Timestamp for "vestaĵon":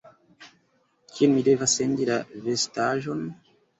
2.47-3.23